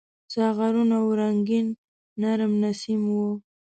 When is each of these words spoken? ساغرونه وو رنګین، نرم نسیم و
ساغرونه 0.33 0.95
وو 1.01 1.11
رنګین، 1.21 1.67
نرم 2.21 2.53
نسیم 2.61 3.01
و 3.09 3.15